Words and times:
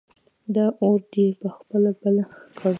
دا 0.55 0.65
اور 0.81 0.99
دې 1.11 1.25
په 1.39 1.47
خپله 1.57 1.89
بل 2.01 2.15
کړ! 2.57 2.69